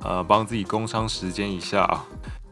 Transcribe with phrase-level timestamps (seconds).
[0.00, 2.06] 呃，帮自己工商时间一下啊。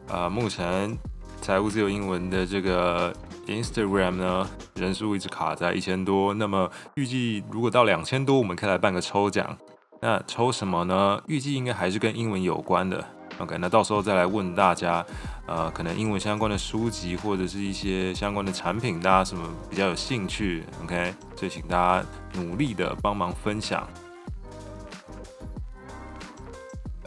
[0.07, 0.97] 呃，目前
[1.41, 3.15] 财务自由英文的这个
[3.47, 6.33] Instagram 呢，人数一直卡在一千多。
[6.33, 9.57] 那么预计如果到两千多，我们可以来办个抽奖。
[10.01, 11.21] 那抽什么呢？
[11.27, 13.03] 预计应该还是跟英文有关的。
[13.39, 15.05] OK，那到时候再来问大家，
[15.45, 20.63] 呃，可能英文相关的书籍或者是一些相关的产品，大家什么比较有兴趣？
[20.83, 23.85] OK，所以请大家努力的帮忙分享。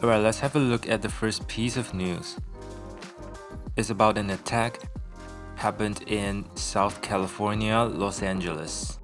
[0.01, 2.37] Alright, let's have a look at the first piece of news.
[3.75, 4.75] It's about an attack
[5.57, 8.99] happened in South California, Los Angeles.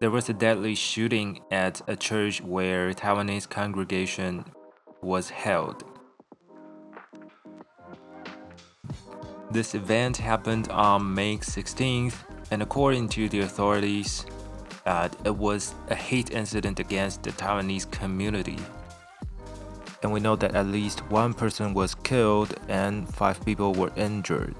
[0.00, 4.44] There was a deadly shooting at a church where Taiwanese congregation
[5.02, 5.84] was held.
[9.50, 12.14] This event happened on May 16th,
[12.50, 14.24] and according to the authorities,
[14.84, 18.58] uh, it was a hate incident against the Taiwanese community
[20.02, 24.54] and we know that at least one person was killed and five people were injured.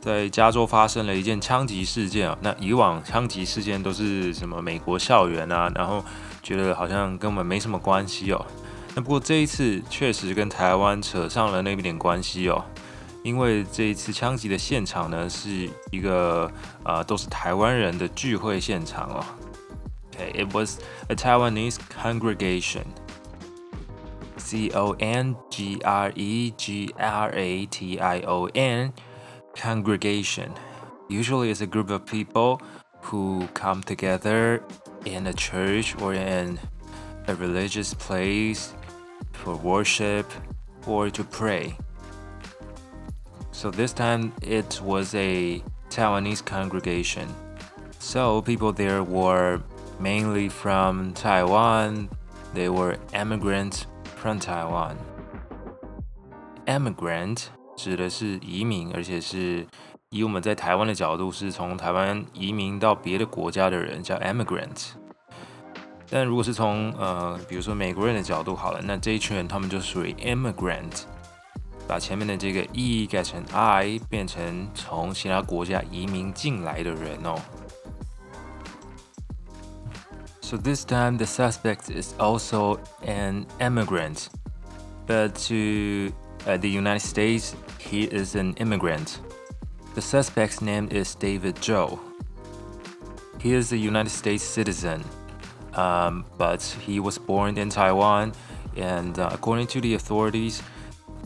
[0.00, 6.02] 在加州发生了一件枪击事件啊，那以往枪击事件都是什么美国校园啊，然后
[6.42, 8.46] 觉得好像跟我们没什么关系哦。
[8.94, 12.64] 那不过这一次确实跟台湾扯上了那么点关系哦，
[13.24, 16.50] 因为这一次枪击的现场呢是一个
[16.82, 19.24] 啊、呃、都是台湾人的聚会现场哦。
[20.12, 22.84] Okay, it was a Taiwanese congregation.
[24.36, 28.92] C O N G R E G R A T I O N,
[29.54, 30.50] congregation.
[31.08, 32.60] Usually, it's a group of people
[33.02, 34.62] who come together
[35.04, 36.58] in a church or in
[37.26, 38.72] a religious place
[39.32, 40.26] for worship
[40.86, 41.76] or to pray.
[43.54, 47.26] So, this time it was a Taiwanese congregation.
[47.98, 49.60] So, people there were
[49.98, 52.08] mainly from Taiwan,
[52.54, 53.86] they were immigrants
[54.20, 54.96] From Taiwan,
[56.66, 59.66] emigrant 指的是移民，而且是
[60.10, 64.88] 以我们在台湾的角度，是从台湾移民到别的国家的人叫 emigrant。
[66.10, 71.04] 但如果是从呃，比如说美国人的角度好了，那这一群人他们就属于 immigrant，
[71.86, 77.36] 把前面的这个 e 改成 i，变成从其他国家移民进来的人哦。
[80.40, 84.28] So this time the suspect is also an immigrant,
[85.06, 86.12] but to
[86.46, 89.20] uh, the United States, he is an immigrant.
[89.94, 92.00] The suspect's name is David Joe.
[93.38, 95.04] He is a United States citizen,
[95.74, 98.32] um, but he was born in Taiwan,
[98.76, 100.62] and uh, according to the authorities,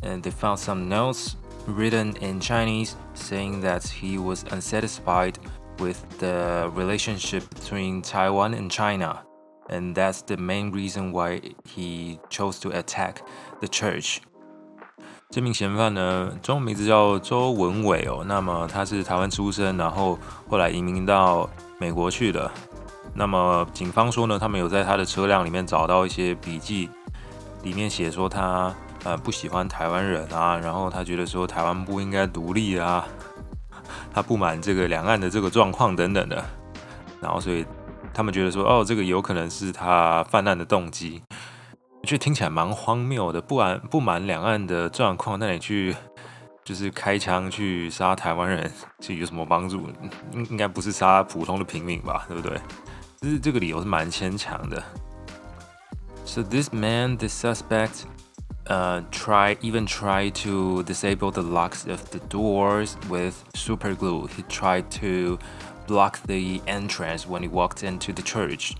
[0.02, 5.34] and they found some notes written in Chinese saying that he was unsatisfied
[5.78, 9.22] with the relationship between Taiwan and China,
[9.68, 13.22] and that's the main reason why he chose to attack
[13.60, 14.18] the church.
[15.30, 18.22] 这名嫌犯呢，中文名字叫周文伟哦。
[18.24, 20.16] 那么他是台湾出生，然后
[20.48, 21.48] 后来移民到
[21.78, 22.48] 美国去的。
[23.14, 26.88] 那么警方说呢，他们有在他的车辆里面找到一些笔记，
[27.64, 28.72] 里面写说他
[29.03, 33.05] 呃不喜欢台湾人啊，然后他觉得说台湾不应该独立啊。
[34.13, 36.43] 他不满这个两岸的这个状况等等的，
[37.21, 37.65] 然后所以
[38.13, 41.21] 他们觉得说，哦，这个有可能是他犯案的动机，
[42.03, 43.41] 就听起来蛮荒谬的。
[43.41, 45.95] 不满不满两岸的状况，那你去
[46.63, 49.87] 就是开枪去杀台湾人，其实有什么帮助？
[50.33, 52.59] 应应该不是杀普通的平民吧，对不对？
[53.21, 54.83] 就是这个理由是蛮牵强的。
[56.25, 58.03] So this man, this suspect.
[58.68, 64.26] Uh, try even try to disable the locks of the doors with super glue.
[64.34, 65.38] He tried to
[65.86, 68.72] block the entrance when he walked into the church.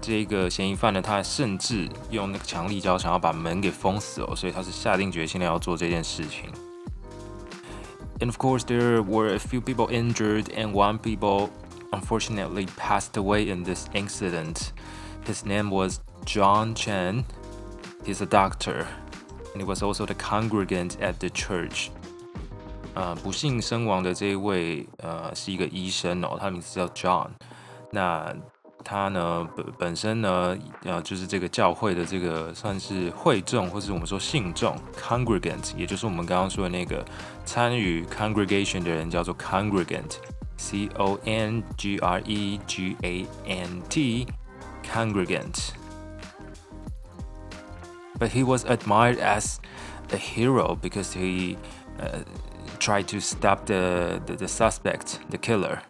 [0.00, 6.48] 这个嫌疑犯呢，他甚至用那个强力胶想要把门给封死哦，所以他是下定决心的要做这件事情。
[8.20, 11.50] And of course, there were a few people injured, and one people
[11.90, 14.68] unfortunately passed away in this incident.
[15.26, 17.24] His name was John Chen.
[18.05, 18.85] He's a doctor.
[19.53, 21.89] and he was also the congregant at the church.
[22.95, 27.29] 呃，不幸身亡的这一位，呃，是一个医生哦，他名字叫 John。
[27.91, 28.35] 那
[28.83, 37.05] 他呢，本本身呢，呃，就是这个教会的这个算是会众，或是我们说信众 congregant，也就是我们刚刚说的那个
[37.45, 45.69] 参与 congregation 的人叫做 congregant，c o n g r e g a n t，congregant。
[48.19, 49.59] But he was admired as
[50.11, 51.57] a hero because he
[51.99, 52.19] uh,
[52.79, 55.81] tried to stop the, the, the suspect, the killer.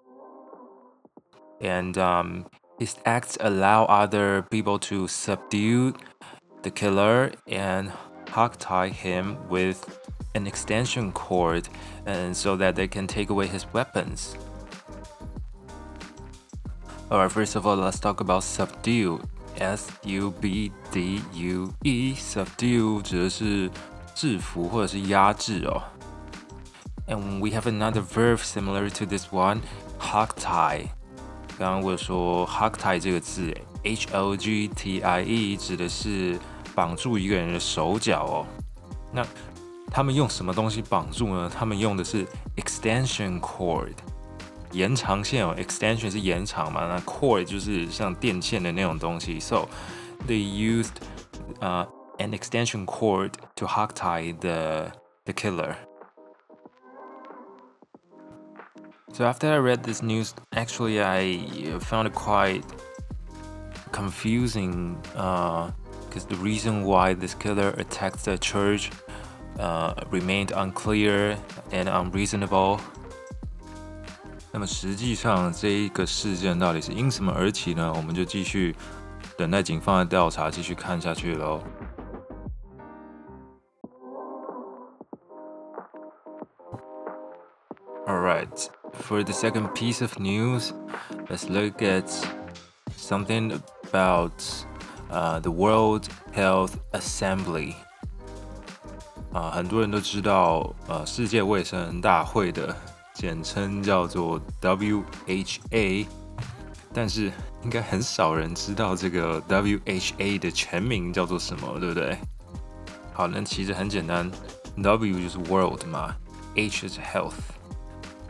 [1.60, 2.46] And um,
[2.80, 5.96] his acts allow other people to subdue
[6.62, 7.92] the killer and
[8.28, 10.00] hogtie him with
[10.36, 11.68] an extension cord
[12.06, 14.38] and so that they can take away his weapons.
[17.12, 19.20] Alright, first of all, let's talk about subdue.
[19.59, 22.15] S U B D U E.
[22.15, 23.71] Subdue 指的是
[24.15, 25.83] 制服或者是压制哦。
[27.07, 29.61] And we have another verb similar to this one,
[30.01, 30.89] hogtie.
[31.59, 36.39] 刚刚我说 hogtie 这个字，H O G T I E 指的是
[36.75, 38.47] 绑住一个人的手脚哦。
[39.13, 39.25] 那
[39.91, 41.49] 他们用什么东西绑住呢？
[41.55, 42.27] 他们用的是
[42.57, 43.93] extension cord，
[44.73, 45.55] 延长线哦。
[45.59, 46.87] extension 是延长嘛？
[46.87, 49.39] 那 cord 就是像电线的那种东西。
[49.41, 49.69] So
[50.27, 50.95] they used
[51.61, 51.87] uh,
[52.19, 54.93] an extension cord to hogtie the
[55.25, 55.77] the killer.
[59.13, 61.39] So after I read this news, actually I
[61.79, 62.65] found it quite
[63.93, 68.91] confusing because uh, the reason why this killer attacked the church
[69.61, 71.37] uh, remained unclear
[71.71, 72.81] and unreasonable.
[74.52, 77.94] 那么实际上这一个事件到底是因什么而起呢？
[77.96, 78.76] 我们就继续
[79.38, 81.62] 等待警方的调查，继续看下去喽。
[88.08, 88.70] All right.
[89.04, 90.72] For the second piece of news,
[91.30, 92.10] let's look at
[92.98, 94.34] something about
[95.12, 97.76] uh, the World Health Assembly.
[99.32, 102.76] 啊，很多人都知道，呃，世界卫生大会的
[103.20, 106.06] 简称叫做 WHA，
[106.94, 107.30] 但是
[107.66, 112.18] 应该很少人知道这个 WHA 的全名叫做什么，对不对？
[113.12, 114.32] 好，那其实很简单
[114.82, 116.16] ，W 就是 World 嘛
[116.56, 117.34] ，H 是 Health。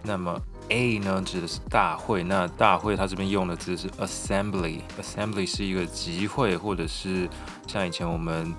[0.02, 7.30] 那么 A 呢，指的是大会，那大会它这边用的字是 assembly，assembly 是一个集会，或者是
[7.68, 8.52] 像以前我们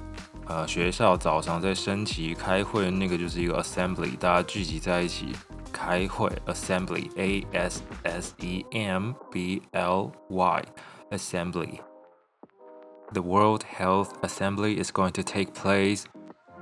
[0.46, 5.34] 呃学校早上在升旗开会，那个就是一个 assembly，大家聚集在一起
[5.79, 16.05] 开会，assembly，A S S E M B L Y，assembly。The World Health Assembly is going to take place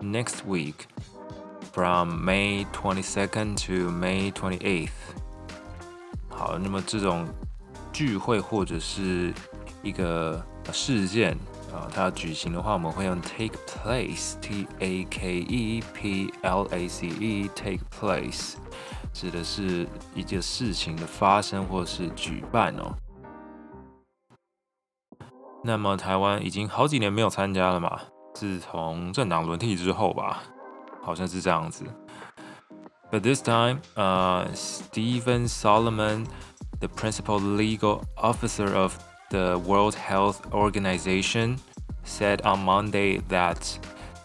[0.02, 0.88] next week.
[1.72, 5.16] From May twenty second to May twenty eighth。
[6.30, 7.28] 好，那么这种
[7.92, 9.34] 聚会或者是
[9.82, 11.36] 一个事件
[11.74, 18.54] 啊，它要举行的话，我们会用 take place，T A K E P L A C E，take place，
[19.14, 22.96] 指的是一件事情的发生或是举办哦。
[25.64, 28.00] 那么台湾已经好几年没有参加了嘛，
[28.34, 30.44] 自从政党轮替之后吧。
[31.04, 31.84] 好像是这样子。
[33.12, 36.26] But this time, uh, Stephen Solomon,
[36.80, 38.98] the principal legal officer of
[39.30, 41.58] the World Health Organization,
[42.06, 43.78] said on Monday that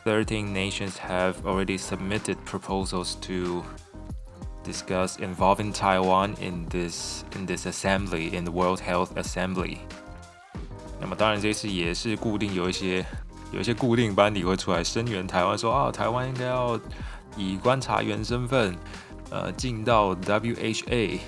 [0.05, 3.65] 13 nations have already submitted proposals to
[4.64, 9.78] discuss involving Taiwan in this in this assembly in the World Health Assembly.
[11.00, 13.06] 那么当然这次也是固定有一些。
[13.52, 16.80] 有一些固定班底会出来声援台湾，说啊，台湾应该要
[17.38, 18.76] 以观察员身份，
[19.30, 21.20] 呃，进到 WHA。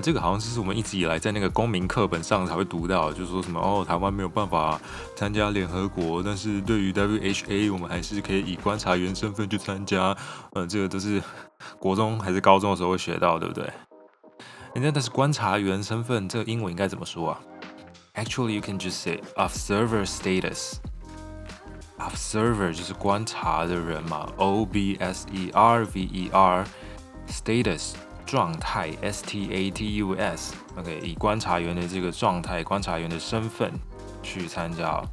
[0.00, 4.80] 这个好像是我们一直以来在那个公民课本上才会读到，就是说什么哦，台湾没有办法
[5.16, 10.16] 参加联合国，但是对于 WHA，我们还是可以以观察员身份去参加。
[10.52, 11.22] 呃，这个都是
[11.78, 13.70] 国中还是高中的时候会学到，对不对？
[14.74, 17.40] 人家但是观察员身份，这个英文应该怎么说啊
[18.14, 20.74] ？Actually, you can just say observer status.
[21.98, 26.64] Observer 就是观察的人嘛，O B S E R V E R
[27.28, 27.94] status
[28.27, 33.71] 状态，S T A T U S。OK，以观察员的这个状态、观察员的身份
[34.21, 35.03] 去参加。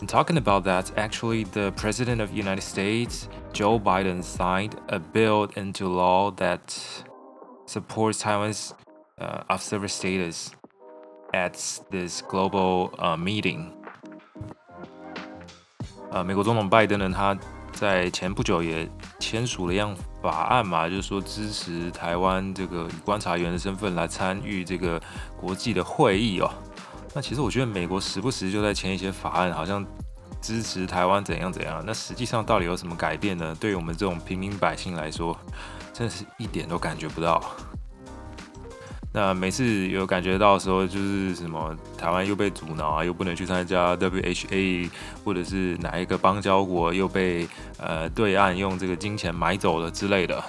[0.00, 4.98] And talking about that, actually, the President of the United States, Joe Biden, signed a
[4.98, 6.60] bill into law that
[7.66, 8.72] supports Taiwan's
[9.18, 10.52] uh, observer status.
[11.32, 13.70] at this global uh meeting
[16.10, 17.36] 呃，美国总统拜登呢，他
[17.70, 18.88] 在前不久也
[19.18, 24.99] 签署了一样 法案嘛，就是说支持台湾这个以观察员的身份来参与这个
[25.35, 26.49] 国际的会议哦。
[27.13, 29.85] 那其实我觉得美国时不时就在签一些法案，好像
[30.41, 31.83] 支持台湾怎样怎样。
[31.85, 33.53] 那实际上到底有什么改变呢？
[33.59, 35.37] 对于我们这种平民百姓来说，
[35.91, 37.43] 真的是一点都感觉不到。
[39.12, 44.90] 那每次有感觉到的时候，就是什么台湾又被阻挠啊，又不能去参加 WHA，
[45.24, 47.48] 或者是哪一个邦交国又被
[47.78, 50.42] 呃对岸用这个金钱买走了之类的。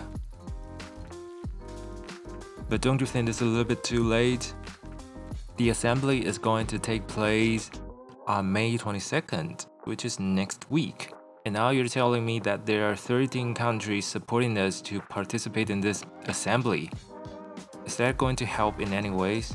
[2.69, 4.51] But don't you think it's a little bit too late?
[5.57, 7.69] The assembly is going to take place
[8.27, 11.09] on May 22nd, which is next week.
[11.45, 15.81] And now you're telling me that there are 13 countries supporting us to participate in
[15.81, 16.91] this assembly.
[17.85, 19.51] Is that going to help in any ways?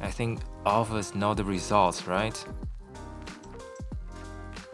[0.00, 2.34] I think all of us know the results, right?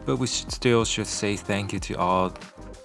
[0.05, 2.31] But we should still should say thank you to all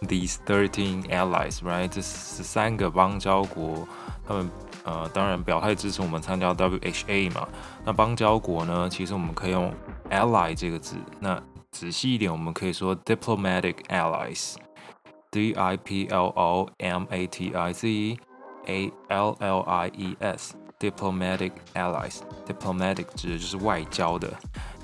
[0.02, 1.88] these 13 allies, right?
[1.88, 3.88] 这十三个邦交国，
[4.26, 4.50] 他们
[4.84, 7.48] 呃当然表态支持我们参加 WHA 嘛。
[7.84, 9.72] 那邦交国呢，其实我们可以用
[10.10, 10.96] ally 这个字。
[11.18, 11.42] 那
[11.72, 18.18] 仔细一点，我们可以说 diplomatic allies，D I P L O M A T I Z。
[18.66, 24.32] A L L I E S，diplomatic allies，diplomatic 指的就是外交的，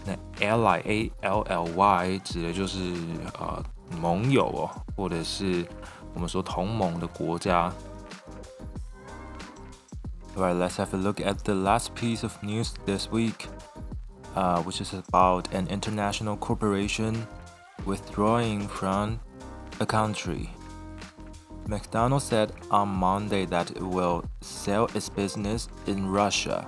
[0.04, 0.14] 那
[0.46, 2.94] ally A L L Y 指的就是
[3.38, 3.62] 呃
[4.00, 5.66] 盟友哦，或者是
[6.14, 7.72] 我们说同盟的国家。
[10.34, 13.48] Alright, let's have a look at the last piece of news this week,
[14.34, 17.26] uh, which is about an international corporation
[17.84, 19.18] withdrawing from
[19.78, 20.48] a country.
[21.66, 26.66] McDonald's said on Monday that it will sell its business in Russia.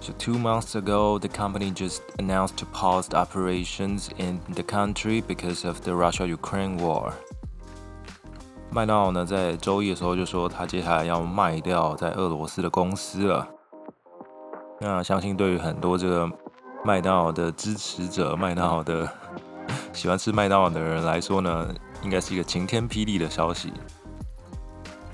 [0.00, 5.64] So, two months ago, the company just announced to pause operations in the country because
[5.64, 7.12] of the Russia-Ukraine war.
[8.70, 13.46] 麦当劳呢，在周一的时候就说，他接下来要卖掉在俄罗斯的公司了。
[14.80, 16.30] 那相信对于很多这个
[16.82, 19.06] 麦当劳的支持者、麦当劳的
[19.92, 21.68] 喜欢吃麦当劳的人来说呢，
[22.05, 23.73] 应该是一个晴天霹雳的消息。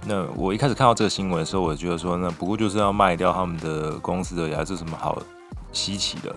[0.06, 5.20] 那我一开始看到这个新闻的时候，我觉得说，那不过就是要卖掉他们的公司的，也是什么好
[5.72, 6.36] 稀奇的？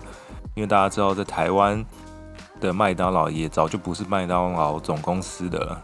[0.55, 1.83] 因为大家知道，在台湾
[2.61, 5.83] 的麦当劳也早就不是麦当劳总公司的了。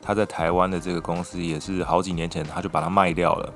[0.00, 3.52] 他在台湾的这个公司也是好几年前他就把它卖掉了。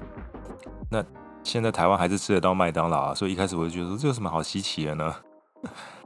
[0.90, 1.02] 那
[1.42, 5.14] 现在台湾还是吃得到麦当劳啊，所以一开始我就觉得说，这有什么好稀奇的呢？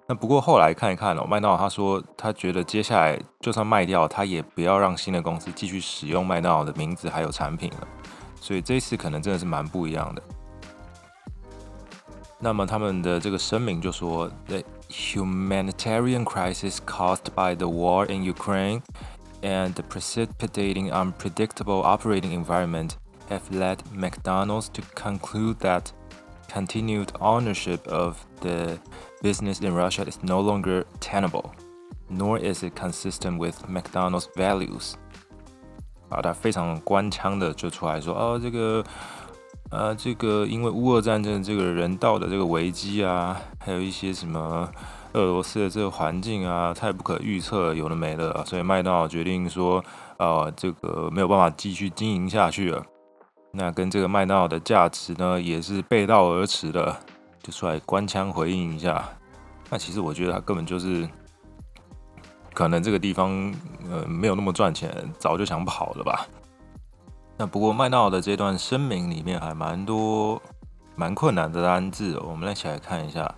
[0.07, 7.87] 那不过后来看一看哦，麦当劳他说他觉得接下来就算卖掉，他也不要让新的公司继续使用麦当劳的名字还有产品了，
[8.41, 10.23] 所以这一次可能真的是蛮不一样的。
[12.39, 18.81] 那么他们的这个声明就说：“The humanitarian crisis caused by the war in Ukraine
[19.41, 22.93] and the precipitating unpredictable operating environment
[23.29, 25.91] have led McDonald's to conclude that
[26.51, 28.79] continued ownership of the
[29.24, 31.46] business in Russia is no longer tenable,
[32.10, 34.92] nor is it consistent with McDonald's values。
[36.10, 38.84] 啊，他非常官腔的就出来说，哦，这个，
[39.70, 44.70] 呃，这个因为乌俄战争这个人道的这个危机啊，还有一些什么
[45.14, 49.82] 俄罗斯的这个环境啊，太不可预测，有的没的，所以麦当劳决定说，
[50.18, 52.84] 呃，这个没有办法继续经营下去了。
[53.52, 56.94] 那跟这个麦当劳的价值呢，也是背道而驰的。
[57.44, 59.06] 就出来官腔回应一下，
[59.68, 61.06] 那其实我觉得他根本就是
[62.54, 63.52] 可能这个地方
[63.90, 66.26] 呃没有那么赚钱，早就想跑了吧。
[67.36, 70.40] 那不过麦当劳的这段声明里面还蛮多
[70.96, 73.34] 蛮困难的单字，我们一起来看一下。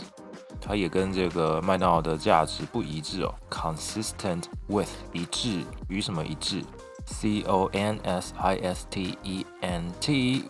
[0.60, 3.34] 它也跟这个麦当劳的价值不一致哦。
[3.50, 6.64] consistent with 一致与什么一致？
[7.06, 10.46] C O N S I S T E N T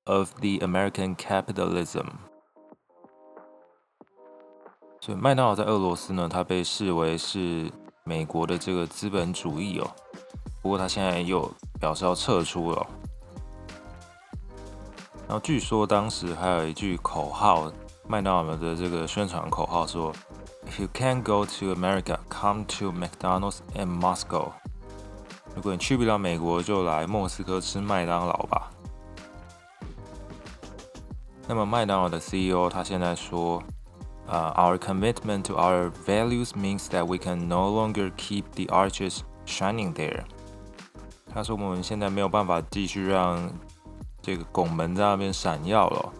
[0.06, 2.20] of the American capitalism。
[5.05, 7.69] 所以麦当劳在俄罗斯呢，它被视为是
[8.05, 9.91] 美国的这个资本主义哦。
[10.63, 12.87] 不过它现在又表示要撤出了。
[15.27, 17.69] 然后据说当时还有一句口号，
[18.07, 20.13] 麦当劳的这个宣传口号说
[20.71, 24.53] ：“If you can't go to America, come to McDonald's in Moscow。”
[25.57, 28.71] 如果你去不了美国，就来莫斯科吃麦当劳吧。
[31.49, 33.61] 那么麦当劳的 CEO 他现在说，
[34.27, 40.23] 呃、Our commitment to our values means that we can no longer keep the arches shining there。
[41.35, 43.51] 他说我们现在没有办法继续让
[44.23, 46.13] 这个拱门在那边闪耀了。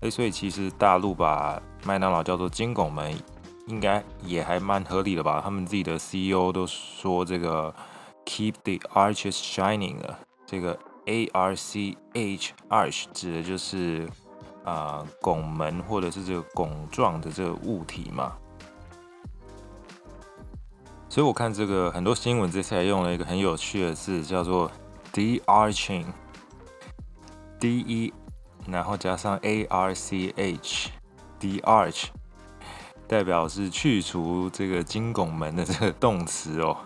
[0.00, 3.14] 诶，所以其实大陆把麦当劳叫做金拱门，
[3.66, 5.40] 应该也还蛮合理的吧？
[5.44, 7.72] 他们自己的 CEO 都说这个
[8.24, 14.08] keep the arches shining 了，这个 A R C H arch 指的就是。
[14.64, 18.32] 啊、拱门或者是这个拱状的这个物体嘛，
[21.08, 24.70] 所以我看这个很多新闻这次还用了一个很有趣的字，叫做
[25.12, 28.12] de-arching，D E，
[28.66, 32.06] 然后加上 A R C H，de-arch，
[33.06, 36.78] 代表是去除这个金拱门的这个动词哦。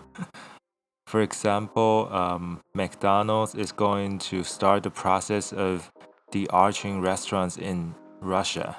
[1.09, 5.89] For example, um, McDonald's is going to start the process of
[6.31, 8.75] de-arching restaurants in Russia.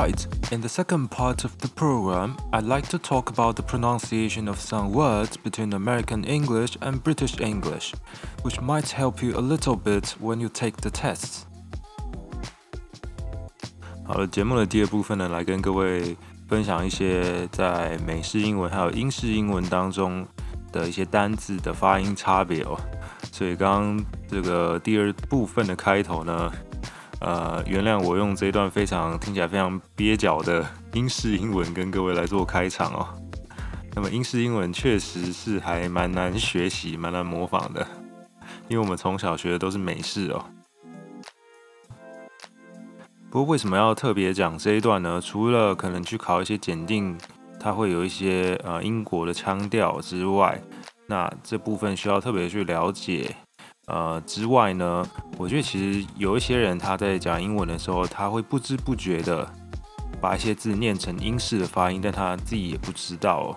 [0.00, 4.48] Alright, in the second part of the program, I'd like to talk about the pronunciation
[4.48, 7.92] of some words between American English and British English,
[8.42, 11.44] which might help you a little bit when you take the tests.
[14.06, 16.16] 好了，节目的第二部分呢，来跟各位
[16.48, 20.26] 分享一些在美式英文还有英式英文当中
[20.72, 22.80] 的一些单字的发音差别哦。
[23.30, 26.50] 所以刚刚这个第二部分的开头呢。
[27.21, 33.07] 呃，原谅我用这一段非常听起来非常蹩脚的英式英文跟各位来做开场哦。
[33.93, 37.85] 那么英式英文确实是还蛮难学习、蛮难模仿的，
[38.67, 40.43] 因为我们从小学的都是美式哦。
[43.29, 45.21] 不过为什么要特别讲这一段呢？
[45.23, 47.15] 除了可能去考一些检定，
[47.59, 50.59] 它会有一些呃英国的腔调之外，
[51.05, 53.35] 那这部分需要特别去了解。
[53.87, 55.05] 呃，之外呢，
[55.37, 59.45] 我觉得其实有一些人他在讲英文的时候，他会不知不觉的
[60.21, 63.53] 把一些字念成英式的发音，但他自己也不知道。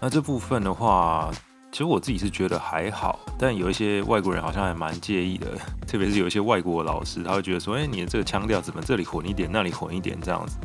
[0.00, 1.30] 那这部分的话，
[1.70, 5.48] 其实我自己是觉得还好，但有一些外国人好像还蛮介意的，
[5.86, 10.56] 特别是有一些外国老师，他会觉得说，哎，你的这个腔调怎么这里混一点，那里混一点这样子。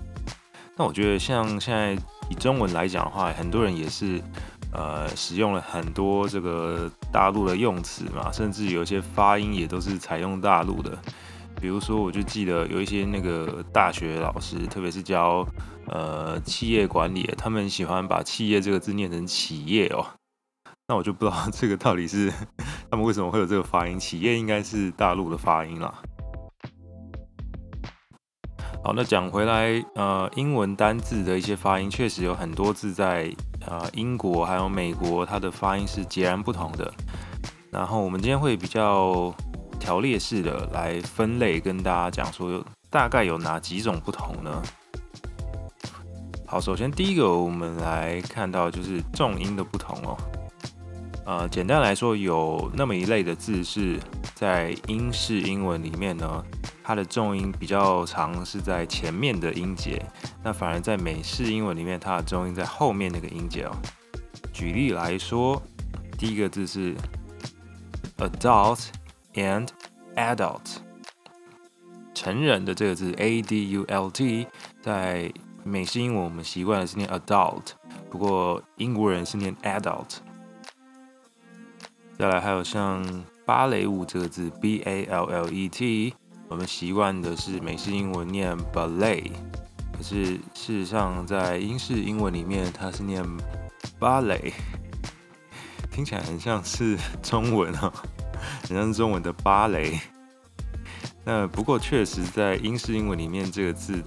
[0.77, 1.93] 那我觉得像现在
[2.29, 4.21] 以中文来讲的话，很多人也是。
[4.75, 10.97] 呃，使用了很多这个大陆的用词嘛，甚至有一些发音也都是采用大陆的。
[11.61, 15.47] 比如说，我就记得有一些那个大学老师，特别是教
[15.87, 20.05] 呃企业管理，他们喜欢把“企业”这个字念成“企业”哦。
[20.89, 22.29] 那我就不知道这个到底是
[22.91, 25.93] 他们为什么会有这个发音，“企业”应该是大陆的发音啦。
[28.85, 33.33] 好，那讲回来，呃，英文单字的一些发音，确实有很多字在。
[33.65, 36.93] 呃，英国还有美国，它的发音是截然不同的。
[37.71, 39.33] 然后我们今天会比较
[39.79, 44.61] 条列式的来分类，跟大家讲说大概有哪几种不同呢？
[46.45, 50.15] 好，首先第一个我们来看到就是重音的不同哦。
[51.25, 53.99] 呃，简单来说，有那么一类的字是
[54.35, 56.45] 在英式英文里面呢。
[56.87, 59.99] 它的重音比较长，是在前面的音节，
[60.43, 63.75] 那反而在美式英文里面，它的重音在后面那个音节哦。
[64.53, 65.59] 举例来说，
[66.15, 66.93] 第一个字是
[68.19, 68.89] adult
[69.33, 69.69] and
[70.15, 70.75] adult，
[72.13, 74.45] 成人的这个字 a d u l t，
[74.79, 75.33] 在
[75.63, 77.71] 美式英文我们习惯的是念 adult，
[78.11, 80.17] 不过英国人是念 adult。
[82.17, 83.03] 再来还有像
[83.45, 86.13] 芭蕾舞这个字，B A L L E T，
[86.47, 89.31] 我们习惯的是美式英文念 ballet，
[89.91, 93.21] 可是事实上在英式英文里面它是念
[93.99, 94.53] 芭蕾，
[95.91, 97.91] 听起来很像是中文哦，
[98.67, 99.99] 很像是中文的芭蕾。
[101.25, 104.01] 那不过确实在英式英文里面这个字，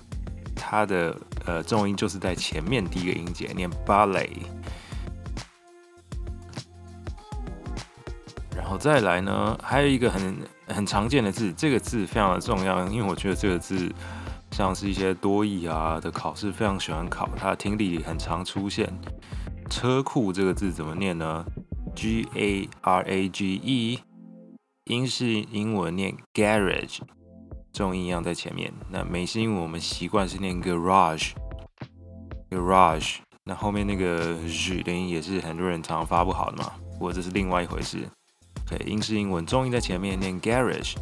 [0.56, 4.30] 它的呃重音就是在前面第一个音节念 ballet。
[8.78, 10.36] 再来呢，还有一个很
[10.68, 13.92] 很常见的字，这个字非常的重要，因为我觉得这个字
[14.52, 18.88] 像是一些多义啊的考试非常喜欢考，它的听力很常出现。
[19.68, 21.44] 车库这个字怎么念呢
[21.96, 23.98] ？G A R A G E，
[24.84, 27.00] 英式英文念 garage，
[27.72, 28.72] 重音一样在前面。
[28.88, 38.08] 那美式英文我们习惯是念 garage，garage，那后面那个 G 的音也是很多人常常发不好的嘛，不过这是另外一回事。
[38.86, 40.94] 英式英文重音在前面念 garage，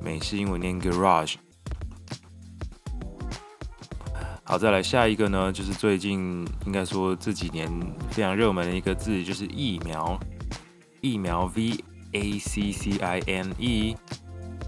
[0.00, 1.34] 美式英文念 garage。
[4.44, 7.70] 好，再来下一个呢，就是最近应该说这几年
[8.10, 10.18] 非常热门的一个字，就是疫苗。
[11.00, 13.96] 疫苗 v a c c i n e，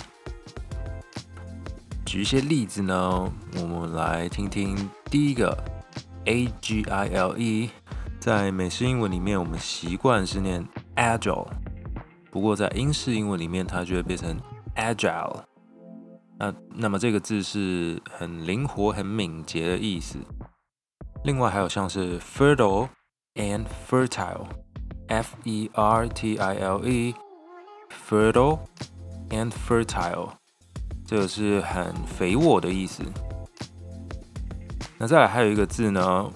[2.07, 3.31] 举一些例子呢，
[3.61, 4.75] 我们来听听
[5.11, 5.55] 第一个
[6.25, 7.69] a g i l e。
[8.23, 11.45] 在美式英文里面，我们习惯是念 agile，
[12.31, 14.39] 不过在英式英文里面，它就会变成
[14.77, 15.41] agile。
[16.39, 20.17] 那那么这个字是很灵活、很敏捷的意思。
[21.25, 22.87] 另外还有像是 fertile
[23.35, 28.59] and fertile，f e r t i l e，fertile
[29.31, 30.29] and fertile，
[31.05, 33.03] 这个是很肥沃的意思。
[34.97, 36.31] 那再来还有一个字呢？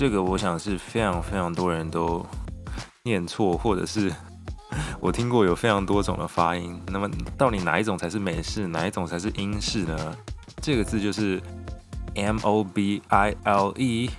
[0.00, 2.24] 这个我想是非常非常多人都
[3.02, 4.10] 念错，或者是
[4.98, 6.80] 我听过有非常多种的发音。
[6.86, 10.16] 那么到底哪一种才是美式，哪一种才是英式呢？
[10.62, 11.38] 这个字就是
[12.14, 14.10] M O B I L E，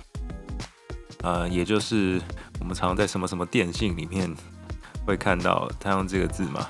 [1.24, 2.22] 呃，也就是
[2.60, 4.32] 我们常常在什么什么电信里面
[5.04, 6.64] 会看到它用这个字嘛。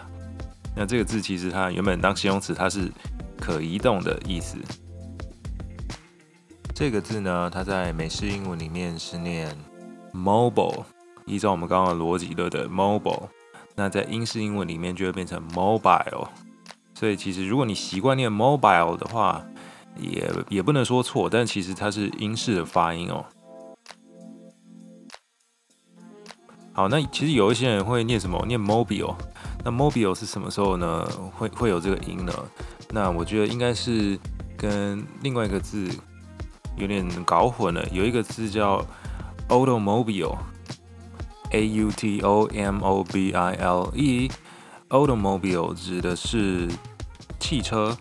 [0.75, 2.91] 那这个字其实它原本当形容词，它是
[3.39, 4.57] 可移动的意思。
[6.75, 9.55] 这个字呢，它在美式英文里面是念
[10.13, 10.85] mobile，
[11.27, 13.29] 依照我们刚刚的逻辑，对不对？mobile，
[13.77, 16.27] 那在英式英文里面就会变成 mobile。
[16.95, 19.45] 所以其实如果你习惯念 mobile 的话，
[20.01, 23.25] 也也不能说错，但其实它是英式的发音哦。
[26.73, 28.43] 好，那其实有一些人会念什么？
[28.47, 29.15] 念 mobile。
[29.63, 31.07] 那 mobile 是什么时候呢？
[31.37, 32.33] 会会有这个音呢？
[32.91, 34.19] 那我觉得应该是
[34.57, 35.89] 跟另外一个字。
[36.77, 38.85] 有点搞混了，有一个字叫
[39.49, 46.69] automobile，a u t o m o b i l e，automobile 指的是
[47.39, 47.95] 汽车。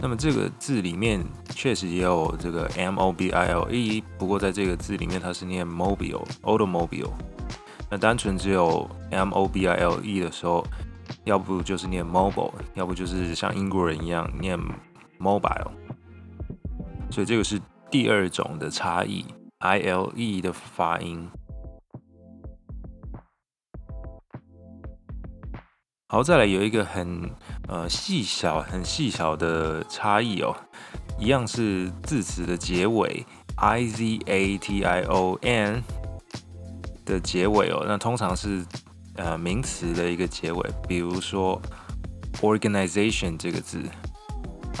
[0.00, 1.22] 那么这个字里面
[1.54, 7.10] 确实也有这个 m o b i l e，不过在这个字里面它是念 mobile，automobile。
[7.90, 10.66] 那单纯只有 m o b i l e 的时候，
[11.24, 14.58] 要不就是念 mobile，要不就是像英国人一样念
[15.20, 15.70] mobile。
[17.10, 17.60] 所以这个是。
[17.92, 19.22] 第二种的差异
[19.58, 21.28] ，I L E 的发音。
[26.08, 27.30] 好，再来有一个很
[27.68, 30.56] 呃细小、很细小的差异哦，
[31.18, 33.26] 一样是字词的结尾
[33.56, 35.82] ，I Z A T I O N
[37.04, 38.64] 的结尾哦，那通常是
[39.16, 41.60] 呃名词的一个结尾，比如说
[42.40, 43.82] organization 这个字，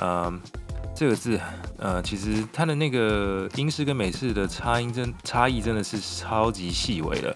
[0.00, 0.61] 呃。
[0.94, 1.40] 这个字，
[1.78, 7.34] 呃，其实它的那个英式跟美式的差音真差异真的是超级细微的。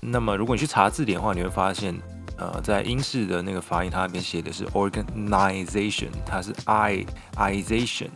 [0.00, 1.98] 那么如果你去查字典的话，你会发现，
[2.36, 8.10] 呃，在英式的那个发音，它那边写的是 organization，它是 i-ization。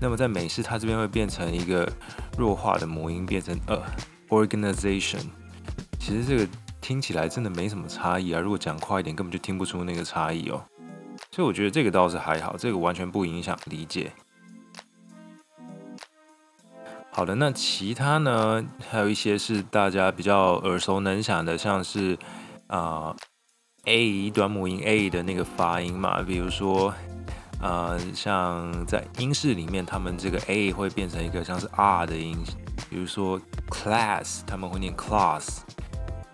[0.00, 1.88] 那么在美式，它这边会变成一个
[2.36, 3.80] 弱化的母音，变成 a
[4.30, 5.20] organization。
[6.00, 6.48] 其实这个
[6.80, 10.60] 听起来真的没什么差异啊，如果讲快一点，根本就听不出那个差异哦。
[11.36, 14.10] 所以我觉得这个倒是还好，这个完全不影响理解。
[17.12, 18.64] 好的，那其他呢？
[18.88, 22.16] 还有一些是大家比较耳熟能详的，像是
[22.68, 23.16] 啊、呃、
[23.84, 26.94] a 短母音 a 的那个发音嘛，比如说
[27.60, 32.34] 呃，像在英式里面，他们这个 a 会变成一个像是 r 的音，
[32.88, 35.58] 比如说 class 他们会念 class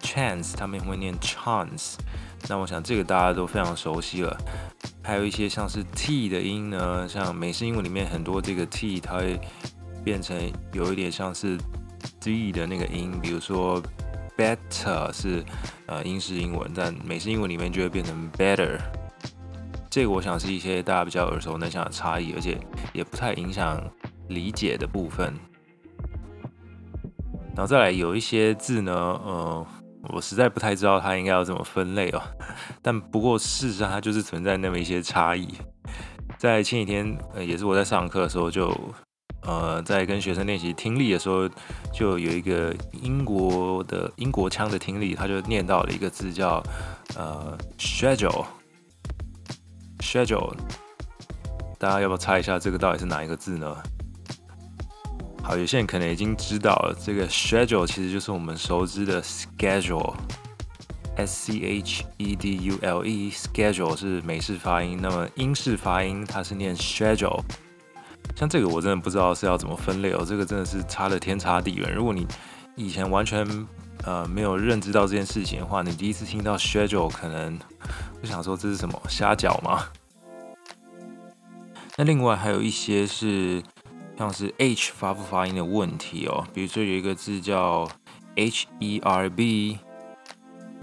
[0.03, 1.95] Chance，他们会念 chance。
[2.49, 4.37] 那我想这个大家都非常熟悉了。
[5.03, 9.41] 还有一些像是 t 的音呢，像美式英文里面很多这个 t 它会。
[10.05, 10.37] 变成
[10.73, 11.57] 有一点像是
[12.19, 13.81] d 的那个音，比如说
[14.37, 15.45] better 是
[15.87, 18.81] 呃英式英文，但美式英文里面就会变成 better。
[19.89, 22.59] 这个我想是一些大家比较耳熟能详的差异，而且
[22.93, 23.81] 也不太影响
[24.27, 25.33] 理解的部分。
[27.55, 29.65] 然后再来有一些字呢，呃，
[30.11, 32.21] 我实在不太知道它应该要怎么分类哦。
[32.83, 35.49] 但不过事实上它就是存在那么一些差异。
[36.39, 38.73] 在前几天，呃，也是我在上课的时候就。
[39.45, 41.49] 呃，在跟学生练习听力的时候，
[41.93, 46.63] 就有一个英国的英国腔的听力，他就念到了一个字叫
[47.17, 50.55] 呃 schedule，schedule，
[51.77, 53.77] 大家要不要猜一下这个到底是哪一个字呢？
[55.43, 60.17] 好，有些人可能已经知道了，这个 schedule 其实就是我们熟知的 schedule，s
[61.53, 67.43] c h e d u l e，schedule 是美式发音，那么英式发音它是念 schedule。
[68.37, 71.93] 像这个我真的不知道是要怎么分类哦，这个真的是差了天差地远。
[71.93, 72.25] 如果你
[72.77, 73.45] 以前完全
[74.05, 77.59] 呃没有认知到这件事情的话，你第一次听到 schedule 可能
[78.23, 79.85] 就想说这是什么瞎搅吗？
[81.97, 83.63] 那另外还有一些是
[84.19, 87.89] 像是 h 发不发音的问题哦，比如说有一个字叫
[88.37, 89.79] herb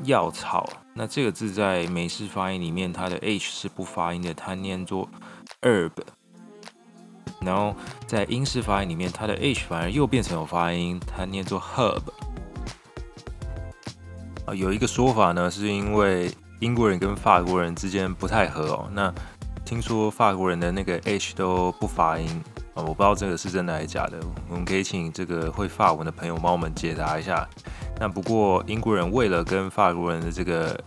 [0.04, 5.10] 药草，那这个字在美式发音里面它的 h 是不发音的，它念作
[5.62, 5.92] herb。
[7.42, 7.74] 然后
[8.06, 12.02] 在英式发音里面，它的 h 反而又变成有发音，它念作 herb。
[14.46, 18.90] 啊，有一个说法呢，是因为英国人跟法国人之间不太合哦。
[18.92, 19.14] 那
[19.64, 22.28] 听说法国人的那个 h 都不发音
[22.82, 24.20] 我不知道这个是真的还是假的。
[24.50, 27.48] 我们可以请这个会法文的朋友帮我们解答一下。
[28.00, 30.80] 那不过英国人为了跟法国人的这个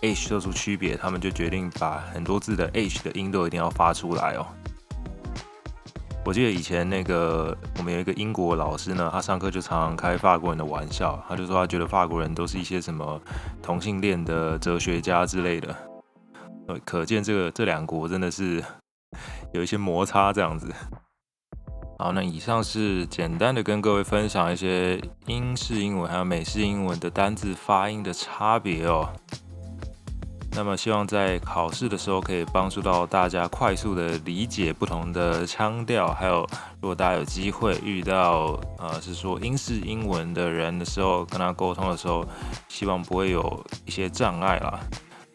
[0.00, 4.46] h 做出区别，他们就决定把很多字的 h 的音都一定要发出来哦。
[6.24, 13.18] 我记得以前那个我们有一个英国老师呢，他上课就常常开法国人的玩笑，他就说他觉得法国人都是一些什么
[13.62, 15.74] 同性恋的哲学家之类的。
[16.66, 18.62] 呃，可见这个这两国真的是
[19.54, 20.70] 有一些摩擦这样子。
[22.00, 29.10] 好，那以上是简单的跟各位分享一些英式英文还有美式英文的单字发音的差别哦。
[30.52, 36.46] 那么希望在考试的时候可以帮助到大家快速的理解不同的腔调，还有
[36.80, 42.24] 如果大家有机会遇到呃是说英式英文的人的时候，跟他沟通的时候，
[42.68, 44.78] 希望不会有一些障碍啦。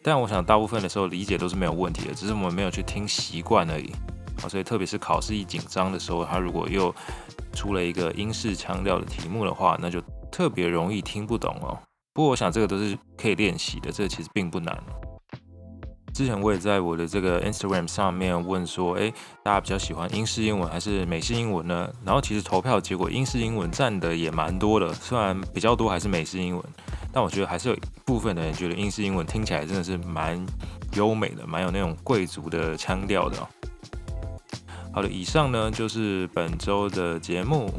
[0.02, 3.92] 但我想大部分的时候理解都是没有问题的，只是我们没有去听习惯而已
[4.42, 4.48] 啊。
[4.48, 6.94] 所以特别是考试一紧张的时候，他如果又
[7.52, 11.78] 出了一个英式腔调的题目的话，那就特别容易听不懂哦。
[12.12, 14.76] 不过我想这个都是可以练习的，这个其实并不难。
[16.14, 21.92] 之前我也在我的这个 Instagram 上面问说，诶，大家比较喜欢英式英文还是美式英文呢？
[22.04, 26.64] 然后其实投票结果，英式英文占的也蛮多的，虽然比较多还是美式英文，
[27.12, 30.40] 但我觉得还是有一部分的人觉得英式英文听起来真的是蛮
[30.92, 33.36] 优美的，蛮有那种贵族的腔调的。
[34.93, 37.71] 好的，以上呢就是本周的节目。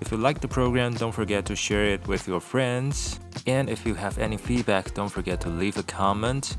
[0.00, 3.14] If you like the program, don't forget to share it with your friends.
[3.46, 6.56] And if you have any feedback, don't forget to leave a comment.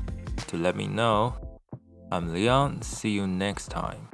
[0.48, 1.34] to let me know.
[2.10, 2.82] I'm Leon.
[2.82, 4.07] See you next time.